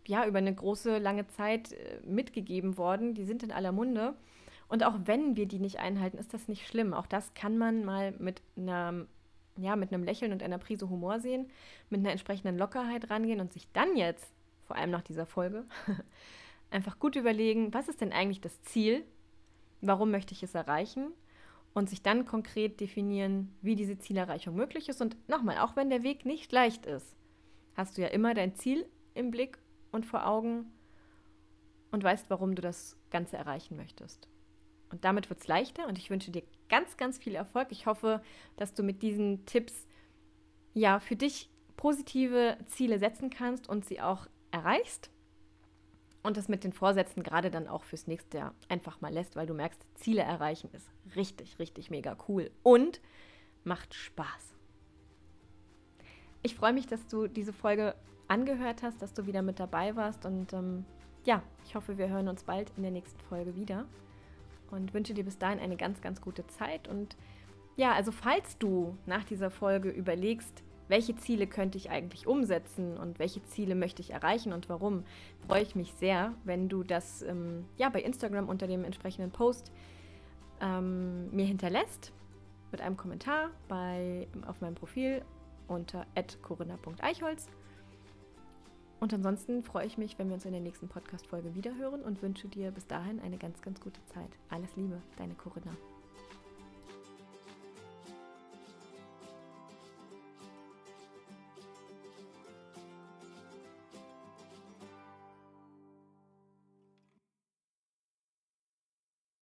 ja, 0.07 0.25
über 0.25 0.37
eine 0.37 0.53
große, 0.53 0.97
lange 0.97 1.27
Zeit 1.27 1.71
äh, 1.71 1.99
mitgegeben 2.05 2.77
worden. 2.77 3.13
Die 3.15 3.25
sind 3.25 3.41
in 3.41 3.51
aller 3.51 3.71
Munde. 3.71 4.15
Und 4.67 4.83
auch 4.83 4.95
wenn 5.05 5.35
wir 5.35 5.47
die 5.47 5.59
nicht 5.59 5.79
einhalten, 5.79 6.17
ist 6.17 6.33
das 6.33 6.47
nicht 6.47 6.67
schlimm. 6.67 6.93
Auch 6.93 7.07
das 7.07 7.33
kann 7.33 7.57
man 7.57 7.85
mal 7.85 8.11
mit 8.19 8.41
einer 8.57 9.07
ja, 9.57 9.75
mit 9.75 9.93
einem 9.93 10.03
Lächeln 10.03 10.31
und 10.31 10.43
einer 10.43 10.57
Prise 10.57 10.89
Humor 10.89 11.19
sehen, 11.19 11.49
mit 11.89 11.99
einer 11.99 12.11
entsprechenden 12.11 12.57
Lockerheit 12.57 13.09
rangehen 13.09 13.39
und 13.39 13.53
sich 13.53 13.71
dann 13.71 13.95
jetzt, 13.95 14.33
vor 14.65 14.75
allem 14.75 14.91
nach 14.91 15.01
dieser 15.01 15.25
Folge, 15.25 15.65
einfach 16.71 16.99
gut 16.99 17.15
überlegen, 17.15 17.73
was 17.73 17.87
ist 17.87 18.01
denn 18.01 18.11
eigentlich 18.11 18.41
das 18.41 18.61
Ziel? 18.63 19.05
Warum 19.81 20.11
möchte 20.11 20.33
ich 20.33 20.43
es 20.43 20.55
erreichen? 20.55 21.11
Und 21.75 21.89
sich 21.89 22.01
dann 22.01 22.25
konkret 22.25 22.79
definieren, 22.79 23.53
wie 23.61 23.75
diese 23.75 23.99
Zielerreichung 23.99 24.55
möglich 24.55 24.89
ist. 24.89 25.01
Und 25.01 25.17
nochmal, 25.29 25.59
auch 25.59 25.75
wenn 25.75 25.89
der 25.89 26.03
Weg 26.03 26.25
nicht 26.25 26.51
leicht 26.51 26.85
ist, 26.85 27.15
hast 27.75 27.97
du 27.97 28.01
ja 28.01 28.07
immer 28.07 28.33
dein 28.33 28.55
Ziel 28.55 28.87
im 29.13 29.29
Blick 29.29 29.59
und 29.91 30.05
vor 30.05 30.25
Augen 30.25 30.71
und 31.91 32.01
weißt, 32.01 32.29
warum 32.29 32.55
du 32.55 32.61
das 32.61 32.97
Ganze 33.11 33.35
erreichen 33.35 33.75
möchtest. 33.75 34.29
Und 34.89 35.03
damit 35.03 35.29
wird 35.29 35.41
es 35.41 35.47
leichter 35.47 35.87
und 35.87 35.97
ich 35.97 36.09
wünsche 36.09 36.31
dir 36.31 36.43
ganz, 36.69 36.95
ganz 36.95 37.17
viel 37.17 37.35
Erfolg. 37.35 37.67
Ich 37.71 37.85
hoffe, 37.85 38.23
dass 38.55 38.73
du 38.73 38.81
mit 38.81 39.01
diesen 39.01 39.45
Tipps 39.45 39.85
ja 40.73 41.01
für 41.01 41.17
dich 41.17 41.49
positive 41.75 42.57
Ziele 42.67 42.99
setzen 42.99 43.29
kannst 43.29 43.67
und 43.67 43.83
sie 43.83 43.99
auch 43.99 44.27
erreichst 44.51 45.11
und 46.25 46.37
das 46.37 46.49
mit 46.49 46.63
den 46.63 46.73
Vorsätzen 46.73 47.23
gerade 47.23 47.51
dann 47.51 47.67
auch 47.67 47.83
fürs 47.83 48.07
nächste 48.07 48.39
Jahr 48.39 48.53
einfach 48.67 49.01
mal 49.01 49.13
lässt, 49.13 49.35
weil 49.35 49.47
du 49.47 49.53
merkst, 49.53 49.85
Ziele 49.95 50.21
erreichen 50.21 50.69
ist 50.73 50.89
richtig, 51.15 51.59
richtig 51.59 51.89
mega 51.89 52.17
cool 52.27 52.51
und 52.63 52.99
macht 53.63 53.93
Spaß. 53.93 54.55
Ich 56.41 56.55
freue 56.55 56.73
mich, 56.73 56.87
dass 56.87 57.07
du 57.07 57.27
diese 57.27 57.53
Folge 57.53 57.95
angehört 58.27 58.83
hast, 58.83 59.01
dass 59.01 59.13
du 59.13 59.25
wieder 59.25 59.41
mit 59.41 59.59
dabei 59.59 59.95
warst 59.95 60.25
und 60.25 60.53
ähm, 60.53 60.85
ja, 61.25 61.41
ich 61.65 61.75
hoffe, 61.75 61.97
wir 61.97 62.09
hören 62.09 62.27
uns 62.27 62.43
bald 62.43 62.71
in 62.77 62.83
der 62.83 62.91
nächsten 62.91 63.19
Folge 63.21 63.55
wieder 63.55 63.85
und 64.71 64.93
wünsche 64.93 65.13
dir 65.13 65.23
bis 65.23 65.37
dahin 65.37 65.59
eine 65.59 65.77
ganz, 65.77 66.01
ganz 66.01 66.21
gute 66.21 66.45
Zeit 66.47 66.87
und 66.87 67.15
ja, 67.77 67.93
also 67.93 68.11
falls 68.11 68.57
du 68.57 68.97
nach 69.05 69.23
dieser 69.25 69.51
Folge 69.51 69.89
überlegst, 69.89 70.63
welche 70.87 71.15
Ziele 71.15 71.47
könnte 71.47 71.77
ich 71.77 71.89
eigentlich 71.89 72.27
umsetzen 72.27 72.97
und 72.97 73.19
welche 73.19 73.43
Ziele 73.43 73.75
möchte 73.75 74.01
ich 74.01 74.11
erreichen 74.11 74.53
und 74.53 74.69
warum, 74.69 75.03
freue 75.47 75.63
ich 75.63 75.75
mich 75.75 75.93
sehr, 75.93 76.33
wenn 76.43 76.69
du 76.69 76.83
das 76.83 77.21
ähm, 77.23 77.65
ja, 77.77 77.89
bei 77.89 78.01
Instagram 78.01 78.49
unter 78.49 78.67
dem 78.67 78.83
entsprechenden 78.83 79.31
Post 79.31 79.71
ähm, 80.61 81.29
mir 81.31 81.45
hinterlässt 81.45 82.11
mit 82.71 82.81
einem 82.81 82.97
Kommentar 82.97 83.51
bei, 83.67 84.27
auf 84.47 84.61
meinem 84.61 84.75
Profil 84.75 85.21
unter 85.67 86.05
corinna.eichholz. 86.41 87.47
Und 88.99 89.13
ansonsten 89.13 89.61
freue 89.61 89.85
ich 89.85 89.97
mich, 89.97 90.17
wenn 90.17 90.29
wir 90.29 90.35
uns 90.35 90.45
in 90.45 90.51
der 90.51 90.61
nächsten 90.61 90.87
Podcast-Folge 90.87 91.53
wiederhören 91.53 92.01
und 92.01 92.21
wünsche 92.21 92.47
dir 92.47 92.71
bis 92.71 92.87
dahin 92.87 93.19
eine 93.19 93.37
ganz, 93.37 93.61
ganz 93.61 93.79
gute 93.81 94.03
Zeit. 94.05 94.29
Alles 94.49 94.75
Liebe, 94.75 95.01
deine 95.17 95.35
Corinna. 95.35 95.71